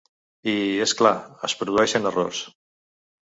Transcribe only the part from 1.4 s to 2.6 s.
es produeixen errors.